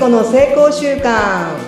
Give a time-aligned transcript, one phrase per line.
[0.00, 1.58] 子の成功習慣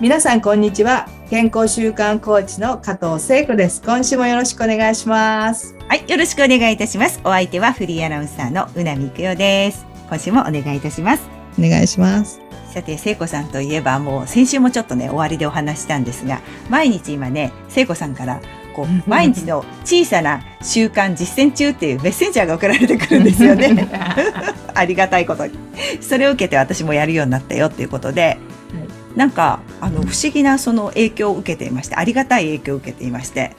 [0.00, 7.18] 皆さんこんにちは健康習慣コーチの加藤聖子です今週もよろしくお願いしますはい、よろしくお願いいたします。
[7.24, 9.86] お相手はフリーアナウンサーのうなみくよです。
[10.10, 11.22] 今週もお願いいたします。
[11.58, 12.42] お願いします
[12.74, 18.42] さて、聖子さんといえばもう先週もちょっとね、終わりでお話したんですが、毎日今ね、聖子さんから、
[18.78, 23.88] こう、毎日の小さな習慣実践中っていうメッセンジャーが送られてくるんですよね。
[24.72, 25.52] ありがたいことに。
[26.00, 28.38] それを受けて私もやるようになったよっていうことで、
[29.16, 33.56] なんか、あの、不思議なその影響を受けていまして、ありがたい影響を受けていまして、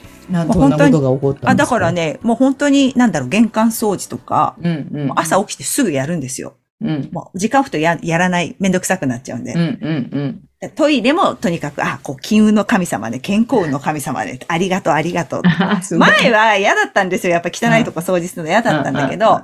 [1.44, 6.54] あ、だから、ね、もう本当に、なんだろう、玄関掃除とか、うんうんもう朝起きてすぐやるんですよ。
[6.82, 9.54] うんもう時間置くとややらない、めんどくさくなっちゃうんで。
[9.54, 10.42] うんうんうん
[10.76, 15.42] トイレもとにかく、あ、こう、金運の神様で、健康運の神様で、ありがとう、ありがとう。
[15.98, 17.32] 前は嫌だったんですよ。
[17.32, 19.40] やっぱ汚いとこ掃除するの嫌だったんだけど、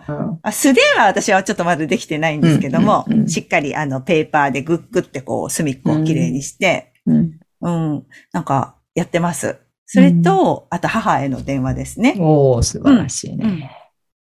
[0.51, 9.57] 素手は私はちょっとまだできてないんですけども、うんうんうんしっかりあの、ペーパーでグッグってこう、隅っこをきれいにして、うんうん、なんか、やってます。
[9.85, 12.15] それと、あと母への電話ですね。
[12.19, 13.71] おー素晴らしいね。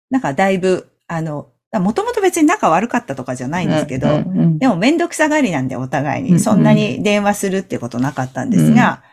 [0.09, 1.47] なんかだいぶ、あの、
[1.79, 4.57] もともと別に仲悪かったとかじゃないんですけど、うんうん。
[4.59, 9.03] でもめんどくさがりなんでお互いに、そんなに電話するってことなかったんですが、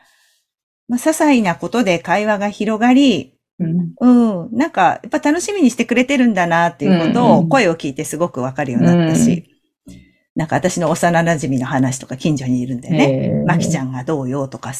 [0.88, 3.94] まあ、些細なことで会話が広がり、うん。
[4.00, 9.52] うん、なんかやっぱ楽しみにしてくれてるんだなっていうことを声を聞いてすごくわかるようになったし、
[10.34, 13.42] なんか私の幼馴染の話とか近所にいるんでね、え。
[13.44, 14.72] ーまきちゃんがどうよとか、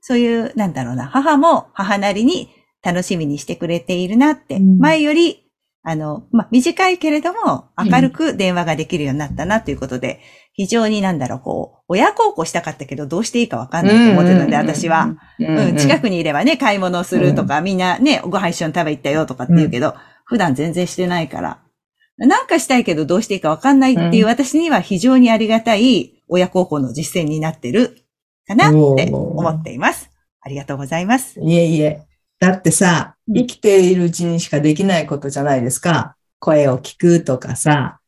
[0.00, 2.50] そういう、なんだろうな、母も母なりに
[2.82, 4.78] 楽しみにしてくれているなって、うん。
[4.78, 5.45] 前より、
[5.88, 10.20] あの、まあ、短いけれども、明るく電話ができるようになったなということで、
[10.52, 15.16] 非常になんだろう、こう、親孝行したかったけど、どうしていいかわかんないと思ってたんで、私は。。
[15.38, 21.60] うん、近くくにいればね、買い物をするとか、みんなね、ご飯一緒に食べ行ったよとかって言うけど、普段全然してないから。
[22.18, 27.98] なんかしたいけどどうしていいかわかんないっていうう私には非常にありがたい親孝行の実践になってる
[28.46, 30.10] かなって思っています。
[30.40, 31.38] ありがとうございます。
[31.40, 32.06] いえいえ。
[32.38, 36.14] だってさ、うん生きているうちにしかできないことじゃないですか。
[36.38, 37.98] 声を聞くとかさ。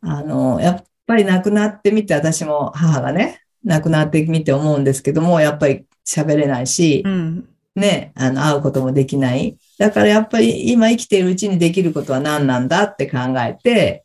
[0.00, 7.48] あの、やっぱり亡くなってみて、私も母がね、亡くなってみて思うんですけども、やっぱり喋れないしう、ん。
[7.76, 9.56] ね、あの、会うこともできない。
[9.78, 14.04] だからやっぱり今生きているうちにできることは何なんだって考えて、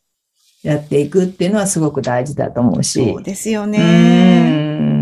[0.62, 3.04] やっていくっていうのはすごごく大事だと思うし。
[3.04, 4.99] そうですようね。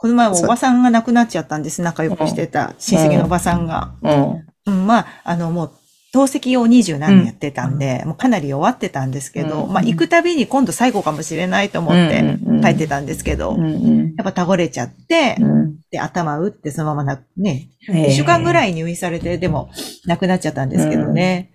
[0.00, 0.02] ん。
[0.02, 1.82] この前もおばさんが亡くなっちゃったんです。
[1.82, 3.94] 仲良くしてた親戚のおばさんが。
[4.02, 4.46] うん。
[4.66, 5.70] うん、まあ、あの、もう、
[6.12, 19.70] 透析を二十何年やってたんで、もうかなり弱ってたんですけど、うんまあ、行くたびに今度最後かもしれないと思って帰ってたんですけど、うんうんやっぱ倒れちゃって、うんで、頭打ってそのままな、ね、ええ一週間ぐらい入院されて、でも
[20.04, 21.52] 亡くなっちゃったんですけどね。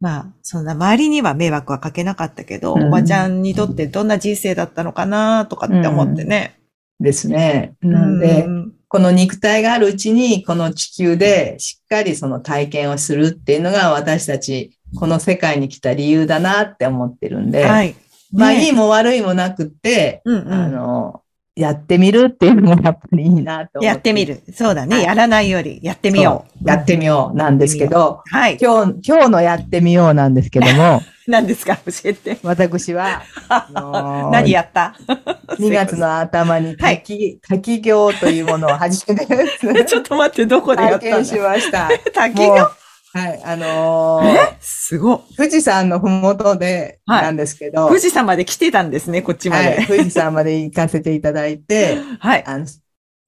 [0.00, 6.56] まあ、そんな周りには迷惑はかけなかったけど、うんおばちゃんにとってどんな人生だったのかなとかって思ってね。
[7.00, 7.74] ですね。
[7.82, 17.96] なんでう、んこの肉体があるうちに、この地球でしっかりその体験をするっていうのが私たち、この世界に来た理由だなって思ってるんで、はい。
[18.32, 21.22] まあねいいも悪いもなくって、うんうんあの、
[21.56, 23.80] やってみるっていうのがやっぱりいいなと。
[23.82, 24.42] やってみる。
[24.52, 24.96] そうだね。
[24.96, 26.68] はいやらないよりやってみよう。
[26.68, 28.58] やってみようなんですけど、はい。
[28.60, 31.76] 今日、今日のやってみようなんですけども、 何ですか？
[31.76, 32.38] 教えて。
[32.42, 34.96] 私は、 あのー何やった？
[35.60, 41.88] 2月の頭にはい滝、滝行というものを始めて、ちょっと待って、どこでやったん体験しだました。
[42.12, 42.72] 滝もうが
[43.14, 44.56] はい、あのーえ？
[44.60, 45.18] すごい。
[45.36, 49.86] 富士山のふもとで、はいなんですけど、富士山まで来てたんですね、こっちまはい、で。
[49.86, 52.44] 富士山まで行かせていただいて、 はい。
[52.44, 52.66] あの、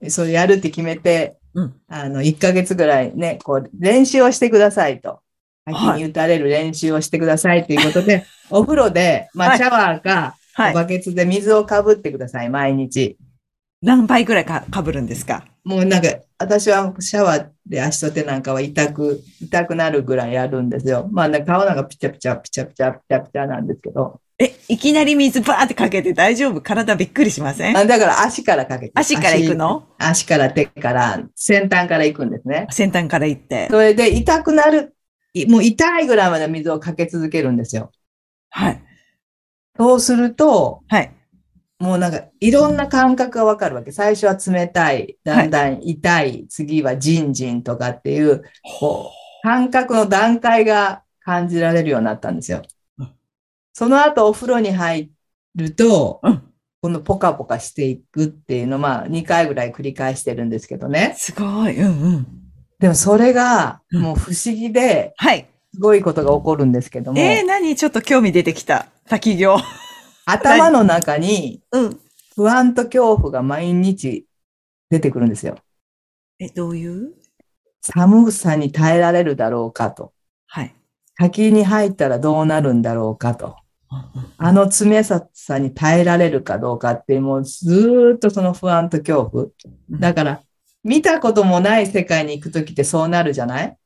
[0.09, 5.21] そうやるって決めて、うんあの、1ヶ月ぐらいね、こう、練習をしてくださいと。
[5.67, 10.75] 滝はいに打たれる練習をしてくださいということで、 お風呂で、まあ、はいシャワーか、はい。
[10.75, 13.17] バケツで水をかぶってください、毎日。
[13.87, 15.47] 何倍ぐらいか被るんですか？
[15.65, 21.09] もうなんか、私はシャワーで足と手なんかは痛く、痛くなるぐらいやるんですよ。
[21.12, 24.21] まあね、顔なんかピチャピチャ、ピチャピチャ、ピチャピチャなんですけど。
[24.41, 26.61] え、いきなり水バーってかけて大丈夫？
[26.61, 27.77] 体びっくりしません？
[27.77, 28.93] あだから足からかけて。
[28.97, 29.85] 足から行くの？
[29.99, 32.67] 足足から手から、先端から行くんですね。
[32.71, 33.69] 先端から行って。
[33.71, 34.97] それで痛くなる、
[35.32, 37.93] いもう痛いぐらいまで水をかけ続けるんですよ。
[38.50, 38.82] はい。
[39.79, 41.12] そうすると、はい。
[41.78, 43.93] もうなんかいろんな感覚がわかるわけ。
[43.93, 48.44] 最初は冷たい、だんだん痛い、次はジンジンとかっていう、
[48.81, 52.62] こう、感覚の段階が感じられるようになったんですよ
[52.99, 53.12] うん。
[53.73, 55.11] その後お風呂に入
[55.55, 56.43] ると、うん
[56.82, 61.14] このポカポカしていくっていうのを、まあ2回ぐらい繰り返してるんですけどね。
[61.19, 61.76] すごい。
[61.81, 62.26] うんうん。
[62.79, 65.49] でもそれがうんもう不思議で、はい。
[65.75, 67.75] すごいことが起こるんですけども、えー、何？
[67.75, 68.87] ちょっと興味出てきた。
[69.08, 69.58] 滝行。
[70.26, 72.00] 頭の中にうん。
[72.34, 74.26] 不安と恐怖が毎日
[74.90, 75.56] 出てくるんですよ。
[76.38, 77.14] え、どういう？
[77.81, 80.12] 寒さに耐えられるだろうかと。
[80.46, 80.75] はい。
[81.17, 83.56] 滝に入ったらどうなるんだろうかと。
[84.37, 89.46] あの冷ささに耐えられるかどうかって、もうずーっとその不安と恐怖。
[89.88, 90.43] だから、
[90.84, 93.79] 見たこともない世界に行くときってそうなるじゃない？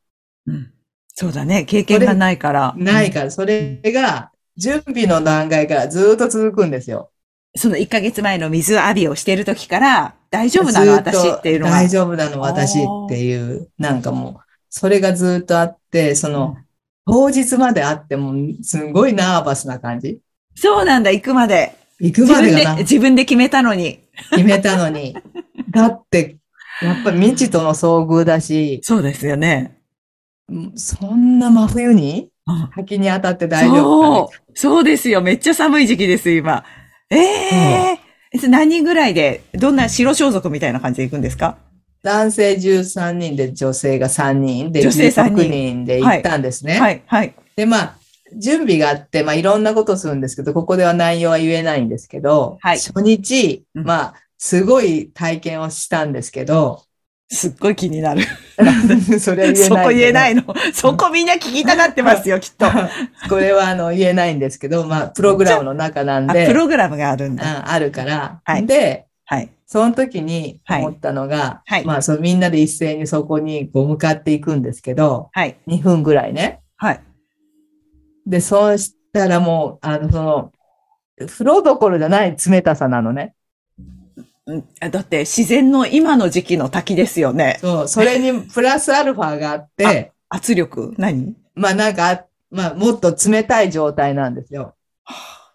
[0.47, 0.73] うん。
[1.15, 1.65] そうだね。
[1.65, 2.75] 経験がないから。
[2.77, 4.30] ないから、それが
[4.61, 7.11] 準備の段階からずーっと続くんですよ。
[7.57, 10.93] その1ヶ月前の水浴びをしている時から、大丈夫なの？
[10.93, 11.73] 私っていうのが。
[11.73, 16.59] 大丈夫なの私っていう、なんかもう、それがずーっとあって、その、
[17.07, 20.21] 当日まであっても、すごいナーバスな感じ。
[20.55, 21.75] そうなんだ、行くまで。
[21.99, 24.01] 行くまでがな、自分で決めたのに。
[24.31, 25.17] 決めたのに。
[25.71, 26.37] だって、
[26.83, 29.81] やっぱり未知との遭遇だし、そうですよね。
[30.77, 32.21] そんな真冬に？
[32.23, 32.30] うん
[32.77, 34.59] 滝に当たって大丈夫そう。
[34.59, 35.21] そうですよ。
[35.23, 36.65] めっちゃ寒い時期です、今。
[37.11, 38.49] ええー。
[38.49, 41.57] 何人ぐらいで、どんな白装束みたいな感じで行くんですか？
[42.03, 46.79] 男性13人で女性が3人で、女性3人6人で行ったんですね。
[46.79, 47.35] はい、はい。
[47.57, 47.95] で、まあ、
[48.39, 56.85] 準備があって、まあ、いろんなことするんですけど、ここでは内容は言えないんですけど、はい初日、うんまあ、すごい体験をしたんですけど、
[57.33, 58.23] すっごい気になる。
[59.21, 59.69] それは言えない。
[59.69, 60.43] そこ言えないの。
[60.73, 62.67] そこみんな聞きたがってますよ、きっと。
[62.67, 62.91] あ、
[63.31, 67.71] これはあの言えないんですけど、まあ、プログラムの中なんで、プログラムがあるんうんだ。
[67.71, 69.49] あるから、はいで、はい。
[69.65, 75.57] その時に思ったのが、はいはいまあ、そのみんなで一斉にそこにこう向かっていくんですけど、はい。
[75.69, 76.61] 2分ぐらいね。
[76.77, 77.01] はい。
[78.27, 80.53] で、そうしたらもう、あの、その、
[81.29, 83.35] 風呂どころじゃない冷たさなのね。
[84.51, 87.59] うんあだって自然の今の時期の滝ですよね。
[87.61, 90.95] そう、それにプラスアルファがあって、圧力？
[90.99, 91.37] 何？
[91.55, 94.75] まあなんか、まあもっと冷たい状態なんですよ。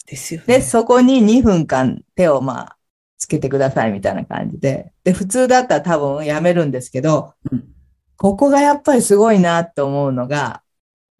[0.05, 0.45] ですよ、ね。
[0.47, 2.77] で、そこに2分間手をまあ、
[3.17, 4.91] つけてくださいみたいな感じで。
[5.03, 7.63] で、普通だったら多分やめるんですけど、うん
[8.17, 10.61] ここがやっぱりすごいなと思うのが、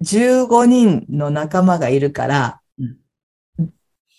[0.01, 2.62] 15人の仲間がいるから、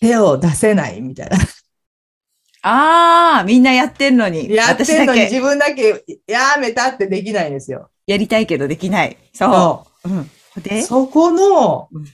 [0.01, 1.39] 手を出せないみたいな。
[2.69, 4.53] ああ、みんなやってんのに。
[4.53, 7.91] やってんのに自分だけやめたってできないんですよ。
[8.07, 9.17] やりたいけどできない。
[9.33, 9.45] そ。
[9.45, 10.19] そううん。
[10.21, 10.61] う。
[10.61, 12.05] で、そこのうん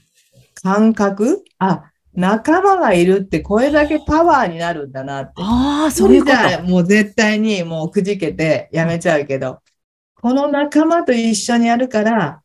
[0.61, 1.43] 感覚？
[1.59, 5.33] あ、仲間がいるってこれだけパワーになるんだなって。
[5.37, 9.59] ああ、そういうこじゃあもう絶対にもうくじけてやめちゃうけど、
[10.21, 12.41] この仲間と一緒にやるから、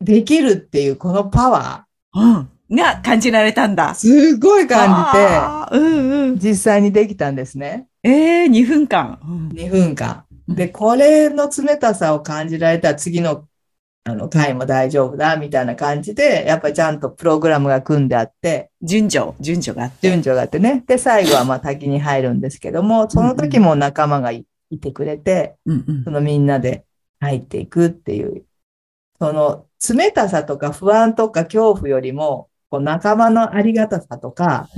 [0.00, 2.20] できるっていうこのパワと。
[2.20, 2.48] うん。
[2.70, 3.94] が感じられたんだー、。
[3.94, 6.36] すごい感あーうんうん。
[6.36, 7.88] じて、実際にできたんですね。
[8.02, 9.18] ええー、2分間。
[9.22, 10.24] うん2分間。
[10.48, 13.46] で、これの冷たさを感じられたら次の
[14.06, 20.08] あの回も大丈夫だ、みたいな感じで、やっぱりちゃんとプログラムが組んであって、順序、順序があって。
[20.08, 20.84] 順序があってね。
[20.86, 26.84] で、最後はまあ滝に入るんですけども、その時も仲間がいいてくれて、うんうんそのみんなで
[27.20, 28.44] 入っていくっていう、
[29.18, 34.68] その冷たさとか不安とか恐怖よりも、こう仲間のありがたさとか、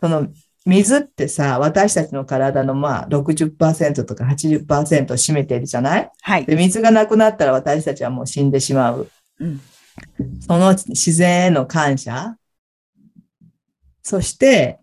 [0.00, 0.26] その
[0.64, 6.10] 水ってさ、私たちの体のまあ60%とか80%を占めているじゃない？
[6.20, 6.46] はい。
[6.46, 9.08] で、水がなくなったら私たちはもう死んでしまう。
[9.38, 9.60] うん
[10.40, 12.36] その自然への感謝。
[14.02, 14.80] そして、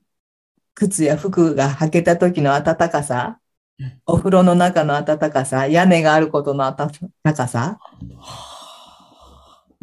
[0.74, 3.38] 靴や服が履けた時の暖かさ
[3.79, 4.01] うん。
[4.05, 5.67] お風呂の中の暖かさ。
[5.67, 6.89] 屋根があることの暖
[7.36, 7.79] かさ。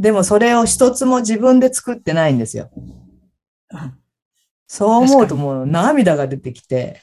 [0.01, 2.71] でもそれを一つも自分で作ってないんですよ。
[2.75, 3.97] うん
[4.73, 7.03] そう思うともう涙が出てきて、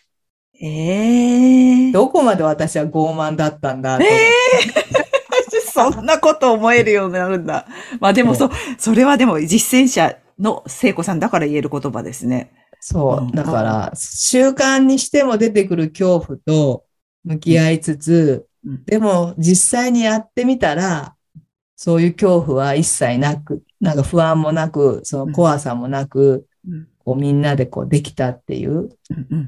[0.57, 1.91] ええー。
[1.91, 4.05] どこまで私は傲慢だったんだと。
[4.05, 7.67] ええー、そんなこと思えるようになるんだ。
[7.99, 12.53] まあでもそ、それはでも実践者の聖子さんだから言える言葉ですね。
[12.79, 13.35] そう。
[13.35, 16.85] だから、習慣にしても出てくる恐怖と
[17.25, 21.16] 向き合いつつ、うんでも実際にやってみたら、
[21.77, 28.89] そういう恐怖は一切なく、なんか不安もなく、その怖さもなく、うんこうみんなでこうできたっていう。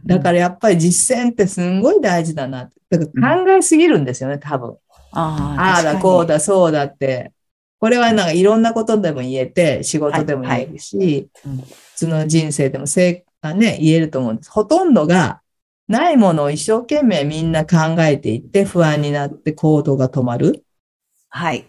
[0.06, 2.98] だからやっぱり実践ってすんごい大事だなって。
[2.98, 4.78] だから考えすぎるんですよね、多分。
[5.12, 6.36] あああだ、こうだ。
[6.36, 7.34] だ、そうだって。
[7.78, 11.66] これはなんかいろんなことでも言えて、仕事でも言えるし、うん普
[11.98, 14.52] 通の人生でもせあね、言えると思うんです。
[14.52, 15.42] ほとんどが
[15.90, 20.64] ないものを一生懸命みんな考えていって不安になって行動が止まる。
[21.28, 21.66] はい。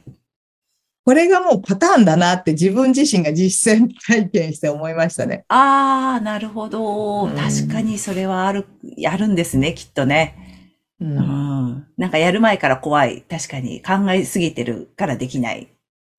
[1.04, 5.44] これがもうパターンだなって自分自身が実践体験して思いましたね。
[5.48, 7.24] ああ、なるほど。
[7.24, 8.66] うん確かにそれはある、
[8.96, 10.36] やるんですね、きっとね。
[11.00, 11.86] う、うんん。
[11.96, 13.22] なんかやる前から怖い。
[13.22, 15.68] 確かに考えすぎてるからできない。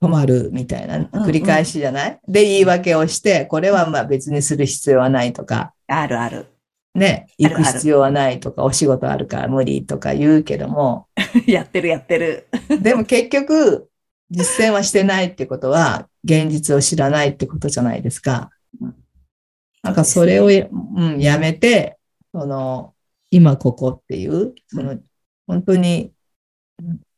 [0.02, 6.48] 止まるみたいなうん繰り返しじゃない、で、言い訳をして、これはまあ別にする必要はないとか、あるある。
[6.96, 11.08] ね、行く必要はないとか、お仕事あるから無理とか言うけども、
[11.46, 12.48] やってるやってる。
[12.82, 13.91] でも結局、
[14.32, 18.50] 実践はしてないってことは、現実を知らないってことじゃないですか。
[19.84, 21.98] なんかそれをや,、うん、やめて、
[22.34, 22.94] その、
[23.30, 24.98] 今ここっていう、その、
[25.48, 26.14] 本当に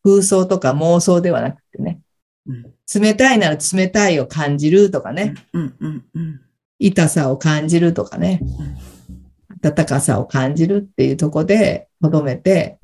[0.04, 2.02] 空想とか妄想ではなくてね、
[2.48, 5.34] うん冷たいなら冷たいを感じるとかね、
[6.78, 8.42] 痛さを感じるとかね、
[9.64, 12.78] 温かさを感じるっていうとこで、とどめて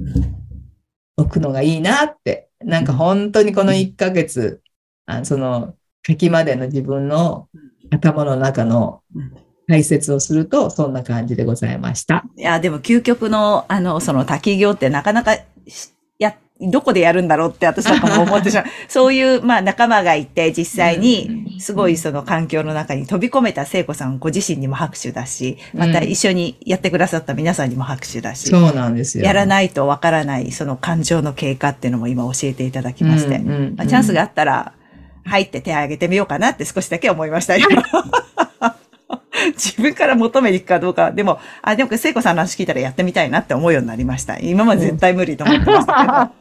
[1.20, 4.62] おくのがいいなって、なんか本当にこの1ヶ月、
[5.06, 5.76] あその、
[6.08, 7.50] 書きまでの自分の
[7.92, 9.34] 頭の中のうん。
[9.70, 12.26] 解説をすると、そんな感じでございました。
[12.36, 15.38] いや、でも究極の、あの、その滝行ってなかなか
[16.62, 18.66] どこでやるんだろうって私なんかも思ってしまう。
[18.90, 29.24] そういう、まあ仲間がいて、実際に、すごいその環境の中に飛び込めた聖子さんご自身にも拍手だし、また一緒にやってくださった皆さんにも拍手だし、そうなんですよ。
[29.24, 34.74] やらないとわからないその感情の経過っていうのも今教えていただきまして、うんうんうんまあ、チャンスがあったら、
[35.24, 37.68] 入って手を挙げてみようかなって少しだけ思いましたよ。
[39.56, 44.38] 自分から求めに行くかどうかは、でも、あ、でも、聖子さんの話聞いたらやってみたいなって思うようになりました。
[44.40, 46.39] 今まで絶対無理と思ってましたけど、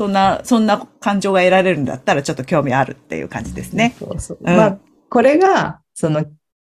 [0.00, 3.94] そんな、そんな感情が得られるんだったらちょっと興味あるっていう感じですね。
[3.98, 4.38] そうそう。
[4.40, 4.78] うんまあ、
[5.10, 6.24] これが、その、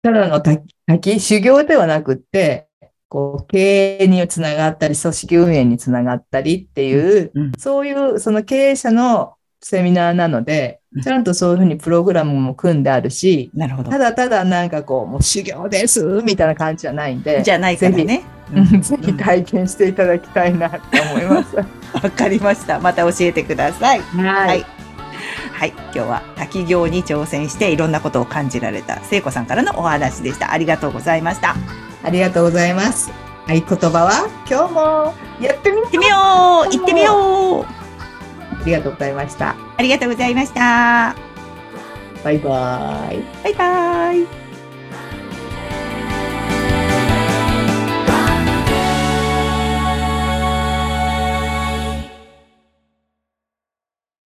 [0.01, 2.67] ただの滝、滝修行ではなくって、
[3.07, 13.97] こう、経営につながったり、組織運営につながったりっていう、うんそういう、その経営者のセミナーなのでうん、ちゃんとそういうふうにプログラムも組んであるし、なるほどた。
[13.97, 18.23] だただなんかこう、もう修行ですみたいな感じじゃないんで、じゃないからね。
[18.53, 21.82] うん ぜひ体験していただきたいなって思います。
[22.01, 22.79] わかりました。
[22.79, 24.01] また教えてください。
[24.01, 24.65] ははい。
[25.53, 25.69] はい。
[25.69, 30.51] 今日は滝行に挑戦していろんなことを感じられた聖子さんからのお話でした。
[30.51, 31.55] ありがとうございました。
[32.03, 33.11] ありがとうございます。
[33.47, 36.15] 合言葉は、今日もやってみてみよ
[36.65, 39.55] う行ってみようありがとうございました。
[39.77, 41.15] ありがとうございました。
[42.23, 43.19] バイバイ。
[43.43, 44.42] バイバイ。